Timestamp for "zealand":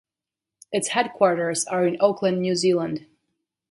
2.55-3.05